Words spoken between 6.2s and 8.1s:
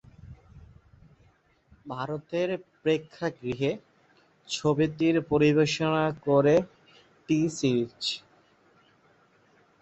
করে টি-সিরিজ।